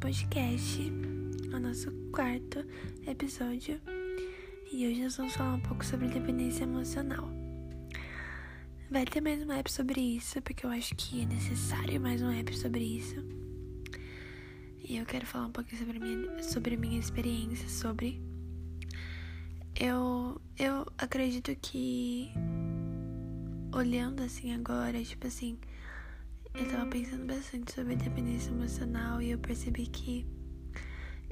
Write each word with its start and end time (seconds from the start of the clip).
podcast, 0.00 0.80
o 1.52 1.58
nosso 1.58 1.90
quarto 2.12 2.64
episódio. 3.04 3.80
E 4.72 4.86
hoje 4.86 5.02
nós 5.02 5.16
vamos 5.16 5.34
falar 5.34 5.54
um 5.54 5.60
pouco 5.60 5.84
sobre 5.84 6.06
dependência 6.06 6.62
emocional. 6.62 7.28
Vai 8.90 9.04
ter 9.04 9.20
mais 9.20 9.42
um 9.42 9.50
app 9.50 9.70
sobre 9.70 10.00
isso, 10.00 10.40
porque 10.42 10.64
eu 10.64 10.70
acho 10.70 10.94
que 10.94 11.22
é 11.22 11.26
necessário 11.26 12.00
mais 12.00 12.22
um 12.22 12.30
app 12.30 12.56
sobre 12.56 12.84
isso. 12.84 13.16
E 14.88 14.96
eu 14.96 15.04
quero 15.04 15.26
falar 15.26 15.46
um 15.46 15.52
pouquinho 15.52 15.78
sobre 15.78 15.98
minha, 15.98 16.42
sobre 16.44 16.76
minha 16.76 16.98
experiência 17.00 17.68
sobre. 17.68 18.22
Eu, 19.74 20.40
eu 20.56 20.86
acredito 20.96 21.54
que 21.60 22.30
olhando 23.72 24.22
assim 24.22 24.54
agora, 24.54 25.02
tipo 25.02 25.26
assim, 25.26 25.58
eu 26.60 26.66
tava 26.66 26.86
pensando 26.86 27.24
bastante 27.24 27.72
sobre 27.72 27.94
dependência 27.94 28.50
emocional 28.50 29.22
e 29.22 29.30
eu 29.30 29.38
percebi 29.38 29.86
que 29.86 30.26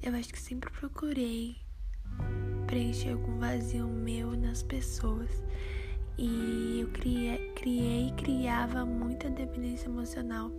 eu 0.01 0.15
acho 0.15 0.29
que 0.29 0.39
sempre 0.39 0.71
procurei 0.71 1.57
preencher 2.67 3.11
algum 3.11 3.37
vazio 3.39 3.89
meu 3.89 4.37
nas 4.37 4.63
pessoas. 4.63 5.31
E 6.17 6.81
eu 6.81 6.89
criei, 6.89 8.09
e 8.09 8.13
criava 8.13 8.87
muita 8.87 9.29
dependência 9.29 9.89
emocional, 9.89 10.51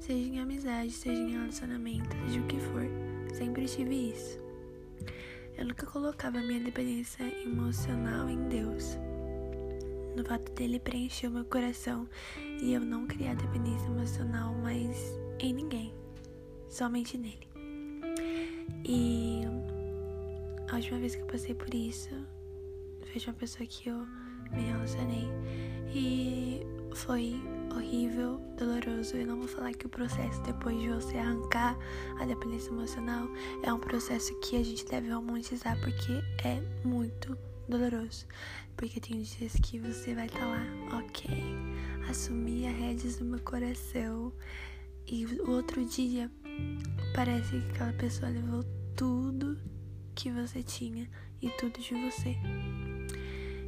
seja 0.00 0.28
em 0.28 0.40
amizade, 0.40 0.90
seja 0.90 1.22
em 1.22 1.30
relacionamento, 1.30 2.14
seja 2.26 2.40
o 2.40 2.46
que 2.46 2.58
for. 2.58 2.86
Sempre 3.32 3.66
tive 3.66 4.10
isso. 4.10 4.38
Eu 5.56 5.66
nunca 5.66 5.86
colocava 5.86 6.40
minha 6.40 6.60
dependência 6.60 7.22
emocional 7.44 8.28
em 8.28 8.48
Deus 8.48 8.98
no 10.16 10.24
fato 10.24 10.50
dele 10.52 10.78
preencher 10.78 11.28
o 11.28 11.30
meu 11.30 11.44
coração 11.44 12.08
e 12.60 12.72
eu 12.72 12.80
não 12.80 13.06
criar 13.06 13.34
dependência 13.34 13.86
emocional 13.86 14.54
mais 14.54 15.18
em 15.38 15.52
ninguém, 15.52 15.94
somente 16.68 17.16
nele. 17.16 17.48
E 18.84 19.42
a 20.70 20.76
última 20.76 20.98
vez 20.98 21.14
que 21.14 21.22
eu 21.22 21.26
passei 21.26 21.54
por 21.54 21.72
isso, 21.74 22.10
foi 23.06 23.22
uma 23.26 23.34
pessoa 23.34 23.66
que 23.66 23.88
eu 23.88 24.06
me 24.52 24.62
relacionei 24.62 25.28
e 25.92 26.60
foi 26.94 27.34
horrível, 27.74 28.40
doloroso. 28.56 29.16
Eu 29.16 29.26
não 29.26 29.38
vou 29.38 29.48
falar 29.48 29.72
que 29.72 29.86
o 29.86 29.88
processo 29.88 30.40
depois 30.42 30.78
de 30.80 30.88
você 30.88 31.18
arrancar 31.18 31.76
a 32.20 32.24
dependência 32.24 32.70
emocional 32.70 33.28
é 33.62 33.72
um 33.72 33.78
processo 33.78 34.34
que 34.40 34.56
a 34.56 34.64
gente 34.64 34.84
deve 34.86 35.10
romantizar 35.10 35.78
porque 35.80 36.12
é 36.44 36.60
muito 36.84 37.36
doloroso. 37.70 38.26
Porque 38.76 39.00
tem 39.00 39.22
dias 39.22 39.54
que 39.62 39.78
você 39.78 40.14
vai 40.14 40.26
estar 40.26 40.40
tá 40.40 40.46
lá, 40.46 40.98
ok, 40.98 41.30
assumir 42.08 42.66
a 42.66 42.70
rédeas 42.70 43.16
do 43.16 43.24
meu 43.24 43.40
coração. 43.40 44.32
E 45.06 45.24
o 45.24 45.50
outro 45.50 45.84
dia 45.84 46.30
parece 47.14 47.60
que 47.60 47.70
aquela 47.70 47.92
pessoa 47.94 48.30
levou 48.30 48.64
tudo 48.96 49.58
que 50.14 50.30
você 50.30 50.62
tinha 50.62 51.08
e 51.40 51.48
tudo 51.50 51.80
de 51.80 51.94
você. 51.94 52.36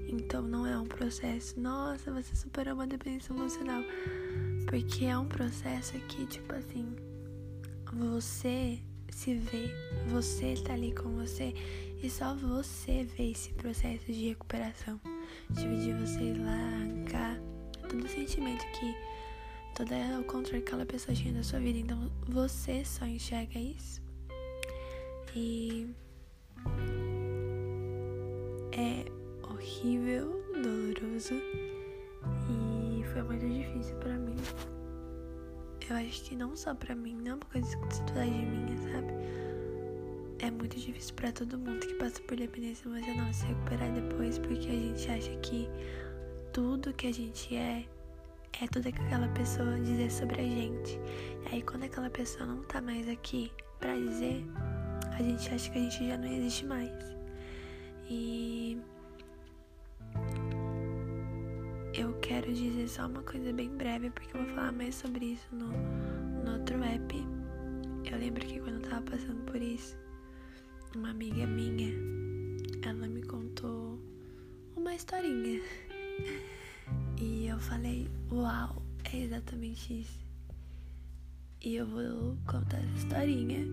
Então 0.08 0.42
não 0.42 0.66
é 0.66 0.78
um 0.78 0.84
processo, 0.84 1.58
nossa, 1.58 2.12
você 2.12 2.36
superou 2.36 2.74
uma 2.74 2.86
dependência 2.86 3.32
emocional. 3.32 3.82
Porque 4.68 5.06
é 5.06 5.16
um 5.16 5.26
processo 5.26 5.92
que, 6.08 6.26
tipo 6.26 6.54
assim, 6.54 6.94
você 7.92 8.80
se 9.14 9.34
vê, 9.34 9.70
você 10.08 10.54
tá 10.54 10.72
ali 10.72 10.94
com 10.94 11.10
você 11.16 11.54
e 12.02 12.10
só 12.10 12.34
você 12.34 13.04
vê 13.16 13.30
esse 13.30 13.50
processo 13.52 14.06
de 14.06 14.28
recuperação. 14.30 15.00
Tipo, 15.54 15.76
de 15.76 15.92
você 15.92 16.20
ir 16.20 16.38
lá, 16.38 16.52
arrancar 16.52 17.40
todo 17.88 18.08
sentimento 18.08 18.64
que 18.78 18.94
todo 19.74 19.92
o 20.20 20.24
controle 20.24 20.62
que 20.62 20.68
aquela 20.68 20.86
pessoa 20.86 21.14
tinha 21.14 21.34
da 21.34 21.42
sua 21.42 21.60
vida. 21.60 21.78
Então 21.78 22.10
você 22.28 22.84
só 22.84 23.04
enxerga 23.06 23.58
isso. 23.58 24.02
E 25.34 25.88
é 28.72 29.04
horrível, 29.42 30.42
doloroso 30.54 31.34
e 32.48 33.04
foi 33.12 33.22
muito 33.22 33.48
difícil 33.48 33.96
para 33.96 34.16
mim. 34.18 34.36
Eu 35.90 35.96
acho 35.96 36.22
que 36.24 36.36
não 36.36 36.56
só 36.56 36.74
para 36.74 36.94
mim, 36.94 37.14
não 37.14 37.32
é 37.32 37.34
uma 37.34 37.44
coisa 37.46 37.68
de 37.68 38.20
minha, 38.20 38.76
sabe? 38.92 39.12
é 40.42 40.50
muito 40.50 40.76
difícil 40.76 41.14
para 41.14 41.30
todo 41.30 41.56
mundo 41.56 41.86
que 41.86 41.94
passa 41.94 42.20
por 42.22 42.36
dependência 42.36 42.88
emocional 42.88 43.32
se 43.32 43.46
recuperar 43.46 43.92
depois, 43.92 44.40
porque 44.40 44.68
a 44.68 44.72
gente 44.72 45.08
acha 45.08 45.36
que 45.36 45.68
tudo 46.52 46.92
que 46.94 47.06
a 47.06 47.14
gente 47.14 47.54
é 47.54 47.84
é 48.60 48.66
tudo 48.66 48.92
que 48.92 49.00
aquela 49.00 49.28
pessoa 49.28 49.78
dizer 49.80 50.10
sobre 50.10 50.40
a 50.40 50.44
gente. 50.44 50.98
E 51.46 51.54
aí 51.54 51.62
quando 51.62 51.84
aquela 51.84 52.10
pessoa 52.10 52.44
não 52.44 52.62
tá 52.64 52.80
mais 52.80 53.08
aqui 53.08 53.52
para 53.78 53.94
dizer, 53.94 54.44
a 55.12 55.22
gente 55.22 55.54
acha 55.54 55.70
que 55.70 55.78
a 55.78 55.82
gente 55.82 56.08
já 56.08 56.18
não 56.18 56.26
existe 56.26 56.66
mais. 56.66 56.90
E 58.10 58.78
quero 62.32 62.50
dizer 62.54 62.88
só 62.88 63.06
uma 63.06 63.22
coisa 63.24 63.52
bem 63.52 63.68
breve, 63.76 64.08
porque 64.08 64.34
eu 64.34 64.42
vou 64.42 64.54
falar 64.54 64.72
mais 64.72 64.94
sobre 64.94 65.32
isso 65.32 65.54
no, 65.54 65.66
no 65.66 66.52
outro 66.54 66.82
app. 66.82 67.14
Eu 68.10 68.18
lembro 68.18 68.46
que 68.46 68.58
quando 68.58 68.82
eu 68.82 68.88
tava 68.88 69.02
passando 69.02 69.42
por 69.44 69.60
isso, 69.60 69.94
uma 70.96 71.10
amiga 71.10 71.46
minha, 71.46 71.92
ela 72.88 73.06
me 73.06 73.22
contou 73.22 74.00
uma 74.74 74.94
historinha. 74.94 75.60
E 77.20 77.48
eu 77.48 77.58
falei, 77.58 78.08
uau, 78.30 78.82
é 79.12 79.24
exatamente 79.24 80.00
isso. 80.00 80.18
E 81.60 81.76
eu 81.76 81.86
vou 81.86 82.36
contar 82.46 82.78
essa 82.78 82.96
historinha 82.96 83.66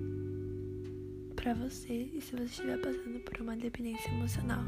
pra 1.37 1.53
você. 1.53 2.09
E 2.13 2.19
se 2.21 2.35
você 2.35 2.43
estiver 2.43 2.77
passando 2.81 3.21
por 3.21 3.39
uma 3.39 3.55
dependência 3.55 4.09
emocional, 4.11 4.63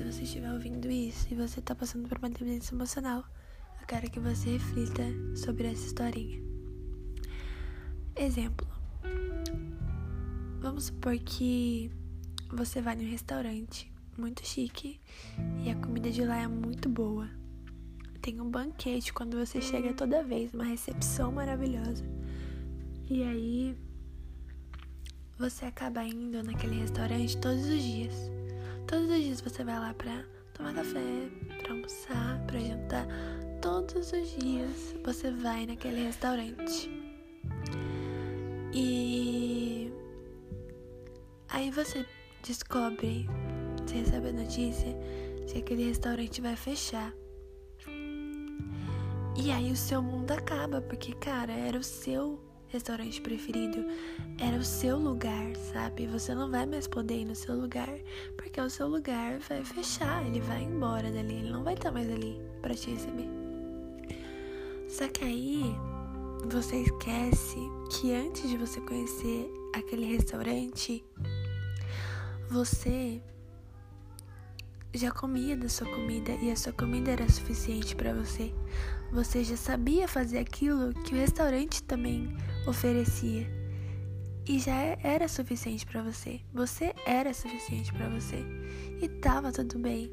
se 0.00 0.12
você 0.12 0.22
estiver 0.22 0.50
ouvindo 0.50 0.90
isso 0.90 1.28
e 1.30 1.34
você 1.34 1.60
tá 1.60 1.74
passando 1.74 2.08
por 2.08 2.16
uma 2.16 2.30
dependência 2.30 2.74
emocional, 2.74 3.22
eu 3.78 3.86
quero 3.86 4.10
que 4.10 4.18
você 4.18 4.52
reflita 4.52 5.02
sobre 5.36 5.66
essa 5.66 5.86
historinha. 5.86 6.42
Exemplo. 8.16 8.66
Vamos 10.58 10.84
supor 10.84 11.18
que 11.18 11.90
você 12.48 12.80
vai 12.80 12.96
num 12.96 13.10
restaurante 13.10 13.92
muito 14.16 14.46
chique 14.46 14.98
e 15.62 15.70
a 15.70 15.76
comida 15.76 16.10
de 16.10 16.24
lá 16.24 16.38
é 16.38 16.48
muito 16.48 16.88
boa. 16.88 17.28
Tem 18.22 18.40
um 18.40 18.50
banquete 18.50 19.12
quando 19.12 19.36
você 19.36 19.60
chega 19.60 19.92
toda 19.92 20.24
vez, 20.24 20.54
uma 20.54 20.64
recepção 20.64 21.30
maravilhosa. 21.30 22.04
E 23.06 23.22
aí 23.22 23.76
você 25.38 25.66
acaba 25.66 26.02
indo 26.04 26.42
naquele 26.42 26.80
restaurante 26.80 27.36
todos 27.36 27.66
os 27.66 27.82
dias. 27.82 28.29
Todos 28.90 29.08
os 29.08 29.22
dias 29.22 29.40
você 29.40 29.62
vai 29.62 29.78
lá 29.78 29.94
pra 29.94 30.24
tomar 30.52 30.74
café, 30.74 31.30
pra 31.62 31.72
almoçar, 31.72 32.44
pra 32.46 32.58
jantar. 32.58 33.06
Todos 33.62 34.12
os 34.12 34.36
dias 34.36 34.96
você 35.04 35.30
vai 35.30 35.64
naquele 35.66 36.02
restaurante. 36.02 36.90
E 38.74 39.92
Aí 41.52 41.70
você 41.70 42.06
descobre, 42.44 43.28
você 43.82 43.96
recebe 43.96 44.28
a 44.28 44.32
notícia 44.32 44.96
que 45.46 45.58
aquele 45.58 45.84
restaurante 45.84 46.40
vai 46.40 46.54
fechar. 46.54 47.12
E 49.36 49.50
aí 49.50 49.70
o 49.70 49.76
seu 49.76 50.00
mundo 50.00 50.30
acaba, 50.30 50.80
porque, 50.80 51.12
cara, 51.12 51.52
era 51.52 51.78
o 51.78 51.82
seu 51.82 52.40
restaurante 52.70 53.20
preferido, 53.20 53.84
era 54.38 54.56
o 54.56 54.64
seu 54.64 54.96
lugar, 54.96 55.54
sabe? 55.72 56.06
Você 56.06 56.34
não 56.34 56.50
vai 56.50 56.66
mais 56.66 56.86
poder 56.86 57.20
ir 57.20 57.24
no 57.24 57.34
seu 57.34 57.54
lugar, 57.54 57.92
porque 58.36 58.60
o 58.60 58.70
seu 58.70 58.86
lugar 58.86 59.38
vai 59.40 59.64
fechar, 59.64 60.24
ele 60.26 60.40
vai 60.40 60.62
embora 60.62 61.10
dali, 61.10 61.34
ele 61.34 61.50
não 61.50 61.64
vai 61.64 61.74
estar 61.74 61.90
mais 61.90 62.10
ali 62.10 62.40
para 62.62 62.74
te 62.74 62.90
receber. 62.90 63.28
Só 64.88 65.08
que 65.08 65.24
aí 65.24 65.74
você 66.50 66.82
esquece 66.82 67.58
que 67.90 68.12
antes 68.12 68.48
de 68.48 68.56
você 68.56 68.80
conhecer 68.80 69.50
aquele 69.74 70.06
restaurante, 70.06 71.04
você 72.48 73.20
já 74.94 75.10
comia 75.10 75.56
da 75.56 75.68
sua 75.68 75.86
comida 75.88 76.32
e 76.32 76.50
a 76.50 76.56
sua 76.56 76.72
comida 76.72 77.12
era 77.12 77.28
suficiente 77.30 77.94
para 77.94 78.12
você. 78.12 78.52
Você 79.12 79.42
já 79.42 79.56
sabia 79.56 80.06
fazer 80.06 80.38
aquilo 80.38 80.94
que 81.02 81.14
o 81.14 81.18
restaurante 81.18 81.82
também 81.82 82.36
oferecia 82.66 83.46
e 84.46 84.58
já 84.58 84.74
era 85.02 85.28
suficiente 85.28 85.84
para 85.84 86.02
você. 86.02 86.40
Você 86.52 86.94
era 87.06 87.34
suficiente 87.34 87.92
para 87.92 88.08
você 88.08 88.44
e 89.00 89.08
tava 89.08 89.52
tudo 89.52 89.78
bem. 89.78 90.12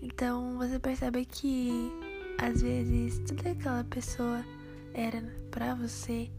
Então 0.00 0.56
você 0.58 0.78
percebe 0.78 1.24
que 1.24 1.90
às 2.38 2.62
vezes 2.62 3.18
toda 3.20 3.50
aquela 3.50 3.84
pessoa 3.84 4.44
era 4.94 5.22
para 5.50 5.74
você 5.74 6.30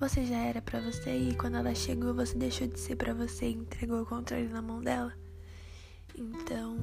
você 0.00 0.24
já 0.24 0.38
era 0.38 0.62
para 0.62 0.80
você 0.80 1.14
e 1.14 1.34
quando 1.36 1.58
ela 1.58 1.74
chegou 1.74 2.14
você 2.14 2.34
deixou 2.34 2.66
de 2.66 2.80
ser 2.80 2.96
para 2.96 3.12
você 3.12 3.50
e 3.50 3.52
entregou 3.52 4.00
o 4.00 4.06
controle 4.06 4.48
na 4.48 4.62
mão 4.62 4.80
dela. 4.80 5.12
Então, 6.16 6.78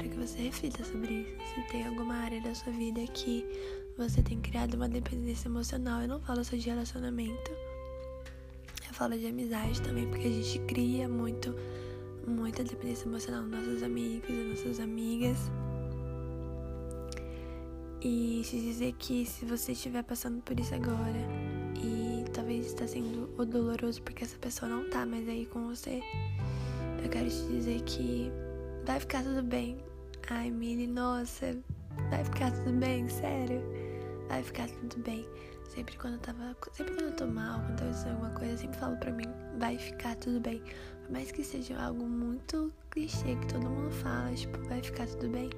quero 0.00 0.08
que 0.08 0.16
você 0.16 0.42
reflita 0.42 0.82
sobre 0.84 1.12
isso. 1.12 1.54
Se 1.54 1.72
tem 1.72 1.86
alguma 1.86 2.14
área 2.14 2.40
da 2.40 2.54
sua 2.54 2.72
vida 2.72 3.00
que 3.12 3.44
você 3.98 4.22
tem 4.22 4.40
criado 4.40 4.74
uma 4.74 4.88
dependência 4.88 5.48
emocional, 5.48 6.00
eu 6.00 6.08
não 6.08 6.20
falo 6.20 6.42
só 6.42 6.56
de 6.56 6.68
relacionamento, 6.68 7.50
falo 8.92 9.16
de 9.16 9.26
amizade 9.26 9.80
também, 9.80 10.06
porque 10.08 10.26
a 10.26 10.30
gente 10.30 10.58
cria 10.60 11.08
muito, 11.08 11.54
muita 12.26 12.62
dependência 12.62 13.06
emocional 13.06 13.42
nos 13.42 13.66
nossos 13.66 13.82
amigos 13.82 14.28
e 14.28 14.32
nossas 14.32 14.80
amigas. 14.80 15.38
E 18.02 18.42
te 18.44 18.60
dizer 18.60 18.94
que 18.98 19.26
se 19.26 19.44
você 19.44 19.72
estiver 19.72 20.02
passando 20.02 20.40
por 20.42 20.58
isso 20.58 20.74
agora 20.74 21.18
e 21.82 22.24
talvez 22.30 22.66
está 22.66 22.86
sendo 22.86 23.26
doloroso 23.44 24.02
porque 24.02 24.24
essa 24.24 24.38
pessoa 24.38 24.70
não 24.70 24.88
tá 24.88 25.04
mais 25.04 25.28
aí 25.28 25.44
com 25.46 25.66
você, 25.66 26.02
eu 27.02 27.10
quero 27.10 27.28
te 27.28 27.46
dizer 27.48 27.82
que 27.82 28.30
vai 28.84 29.00
ficar 29.00 29.22
tudo 29.22 29.42
bem. 29.42 29.89
Ai, 30.30 30.50
Mili, 30.50 30.86
nossa, 30.86 31.56
vai 32.08 32.24
ficar 32.24 32.52
tudo 32.52 32.72
bem, 32.72 33.08
sério. 33.08 33.62
Vai 34.28 34.42
ficar 34.42 34.68
tudo 34.68 34.98
bem. 35.02 35.26
Sempre 35.68 35.96
quando 35.98 36.14
eu 36.14 36.20
tava. 36.20 36.56
Sempre 36.72 36.94
quando 36.94 37.06
eu 37.06 37.16
tô 37.16 37.26
mal, 37.26 37.60
quando 37.60 37.82
eu 37.82 38.12
alguma 38.12 38.30
coisa, 38.30 38.52
eu 38.52 38.58
sempre 38.58 38.78
falo 38.78 38.96
pra 38.96 39.12
mim, 39.12 39.26
vai 39.58 39.76
ficar 39.76 40.16
tudo 40.16 40.40
bem. 40.40 40.62
Por 41.02 41.12
mais 41.12 41.30
que 41.30 41.44
seja 41.44 41.80
algo 41.80 42.06
muito 42.06 42.72
clichê 42.90 43.36
que 43.36 43.46
todo 43.46 43.68
mundo 43.68 43.90
fala, 43.90 44.32
tipo, 44.34 44.58
vai 44.68 44.82
ficar 44.82 45.06
tudo 45.06 45.28
bem 45.28 45.50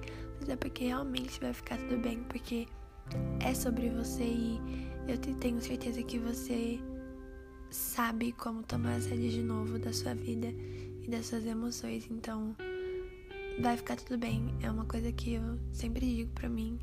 mas 0.43 0.49
é 0.49 0.57
porque 0.57 0.87
realmente 0.87 1.39
vai 1.41 1.53
ficar 1.53 1.79
tudo 1.79 1.99
bem, 1.99 2.19
porque 2.25 2.67
é 3.41 3.55
sobre 3.55 3.89
você 3.91 4.25
e 4.25 4.61
eu 5.07 5.17
tenho 5.19 5.61
certeza 5.61 6.03
que 6.03 6.19
você 6.19 6.81
sabe 7.71 8.33
como 8.33 8.63
tomar 8.65 8.97
as 8.97 9.07
rédeas 9.07 9.33
de 9.33 9.43
novo 9.43 9.79
da 9.79 9.93
sua 9.93 10.15
vida 10.15 10.49
e 10.49 11.09
das 11.09 11.27
suas 11.27 11.47
emoções, 11.47 12.09
então 12.11 12.57
vai 13.63 13.77
ficar 13.77 13.97
tudo 13.97 14.19
bem. 14.19 14.53
É 14.61 14.69
uma 14.69 14.85
coisa 14.85 15.13
que 15.13 15.35
eu 15.35 15.59
sempre 15.73 16.01
digo 16.01 16.33
pra 16.33 16.49
mim 16.49 16.81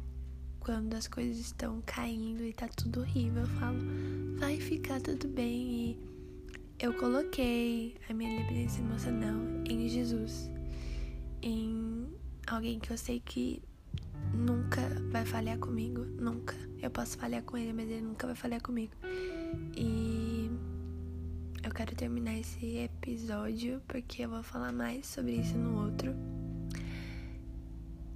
quando 0.62 0.94
as 0.94 1.10
coisas 1.10 1.38
estão 1.38 1.84
caindo 1.86 2.42
e 2.42 2.54
tá 2.54 2.70
tudo 2.70 3.02
horrível. 3.02 3.42
Eu 3.42 3.48
falo, 3.48 3.78
vai 4.38 4.58
ficar 4.58 5.02
tudo 5.02 5.28
bem 5.28 5.52
e 5.52 6.00
eu 6.80 6.94
coloquei 6.94 7.98
a 8.10 8.14
minha 8.14 8.40
dependência 8.40 8.80
emocional 8.82 9.36
em 9.70 9.90
Jesus, 9.90 10.50
em 11.42 12.08
alguém 12.48 12.80
que 12.80 12.92
eu 12.92 12.98
sei 12.98 13.20
que 13.20 13.62
nunca 14.34 14.82
vai 15.12 15.26
falhar 15.26 15.60
comigo, 15.60 16.06
nunca. 16.06 16.56
Eu 16.82 16.90
posso 16.90 17.18
falhar 17.18 17.44
com 17.44 17.58
ele, 17.58 17.74
mas 17.74 17.90
ele 17.90 18.02
nunca 18.02 18.26
vai 18.26 18.38
falhar 18.38 18.62
comigo. 18.62 18.94
E 19.76 20.50
eu 21.62 21.72
quero 21.72 21.94
terminar 21.94 22.40
esse 22.40 22.78
episódio 22.78 23.82
porque 23.86 24.24
eu 24.24 24.30
vou 24.30 24.44
falar 24.44 24.72
mais 24.72 25.06
sobre 25.08 25.34
isso 25.34 25.58
no 25.58 25.84
outro. 25.84 26.39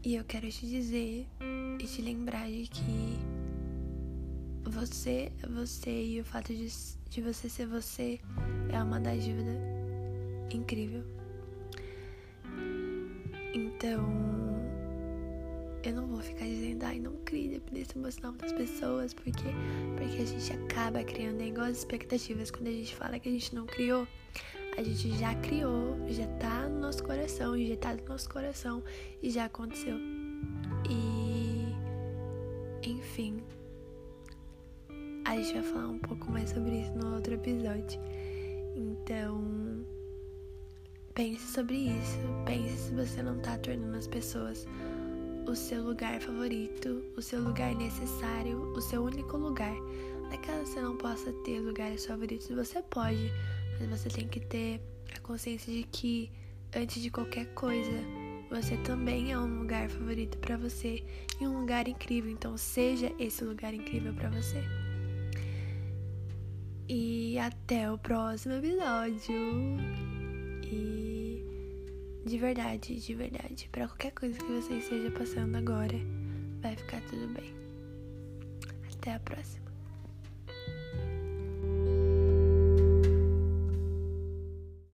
E 0.06 0.16
eu 0.16 0.24
quero 0.26 0.50
te 0.50 0.68
dizer 0.68 1.26
e 1.80 1.88
te 1.88 2.02
lembrar 2.02 2.50
de 2.50 2.68
que 2.68 3.18
você 4.70 5.32
é 5.42 5.48
você 5.48 5.90
e 5.90 6.20
o 6.20 6.26
fato 6.26 6.54
de, 6.54 6.68
de 7.10 7.22
você 7.22 7.48
ser 7.48 7.68
você 7.68 8.20
é 8.70 8.84
uma 8.84 9.00
dádiva 9.00 9.40
incrível. 10.52 11.06
Então, 13.54 14.04
eu 15.86 15.94
não 15.94 16.06
vou 16.08 16.20
ficar 16.20 16.48
dizendo, 16.48 16.84
ai, 16.84 17.00
não 17.00 17.16
crie 17.24 17.48
dependência 17.48 17.98
emocional 17.98 18.34
das 18.34 18.52
pessoas, 18.52 19.14
porque, 19.14 19.32
porque 19.96 20.22
a 20.22 20.26
gente 20.26 20.52
acaba 20.52 21.02
criando 21.02 21.42
igual 21.42 21.68
as 21.68 21.78
expectativas. 21.78 22.52
Quando 22.52 22.68
a 22.68 22.72
gente 22.72 22.94
fala 22.94 23.18
que 23.20 23.30
a 23.30 23.32
gente 23.32 23.56
não 23.56 23.66
criou, 23.66 24.06
a 24.76 24.84
gente 24.84 25.18
já 25.18 25.34
criou, 25.36 25.98
já 26.10 26.28
tá 26.38 26.68
no 26.68 26.82
nosso 26.82 27.04
coração, 27.04 27.54
tá 27.80 27.96
no 27.96 28.08
nosso 28.08 28.30
coração 28.30 28.84
e 29.22 29.30
já 29.30 29.46
aconteceu. 29.46 29.98
E, 30.90 31.66
enfim, 32.88 33.44
a 35.26 35.36
gente 35.36 35.54
vai 35.54 35.64
falar 35.64 35.88
um 35.88 36.00
pouco 36.00 36.32
mais 36.32 36.50
sobre 36.50 36.82
isso 36.82 36.94
no 36.94 37.16
outro 37.16 37.34
episódio. 37.34 38.00
Então, 38.76 39.84
Pense 41.14 41.46
sobre 41.46 41.76
isso. 41.76 42.18
Pense 42.44 42.76
se 42.76 42.92
você 42.96 43.22
não 43.22 43.38
tá 43.38 43.56
tornando 43.60 43.96
as 43.96 44.08
pessoas 44.08 44.66
o 45.48 45.56
seu 45.56 45.84
lugar 45.84 46.20
favorito, 46.20 47.04
o 47.16 47.22
seu 47.22 47.40
lugar 47.40 47.76
necessário, 47.76 48.60
o 48.76 48.82
seu 48.82 49.04
único 49.04 49.38
lugar. 49.38 49.76
Não 50.24 50.32
é 50.32 50.38
que 50.38 50.52
você 50.52 50.82
não 50.82 50.98
possa 50.98 51.32
ter 51.44 51.60
lugares 51.60 52.08
favoritos, 52.08 52.48
você 52.50 52.82
pode, 52.90 53.32
mas 53.88 54.02
você 54.02 54.10
tem 54.10 54.28
que 54.28 54.40
ter 54.40 54.82
a 55.16 55.20
consciência 55.20 55.72
de 55.72 55.84
que 55.84 56.32
antes 56.76 57.02
de 57.02 57.10
qualquer 57.10 57.46
coisa, 57.54 57.92
você 58.50 58.78
também 58.78 59.32
é 59.32 59.38
um 59.38 59.60
lugar 59.60 59.90
favorito 59.90 60.38
para 60.38 60.58
você 60.58 61.04
e 61.40 61.48
um 61.48 61.60
lugar 61.60 61.88
incrível. 61.88 62.32
Então, 62.32 62.58
seja 62.58 63.12
esse 63.20 63.44
lugar 63.44 63.74
incrível 63.74 64.14
para 64.14 64.30
você. 64.30 64.64
E 66.88 67.38
até 67.40 67.92
o 67.92 67.98
próximo 67.98 68.56
episódio. 68.56 69.34
E 70.64 71.46
de 72.26 72.38
verdade, 72.38 73.00
de 73.00 73.16
verdade, 73.16 73.70
para 73.72 73.88
qualquer 73.88 74.12
coisa 74.12 74.38
que 74.38 74.52
você 74.52 74.76
esteja 74.76 75.12
passando 75.12 75.56
agora, 75.56 75.98
vai 76.62 76.76
ficar 76.76 77.02
tudo 77.10 77.28
bem. 77.34 77.54
Até 78.94 79.14
a 79.14 79.20
próxima. 79.20 79.63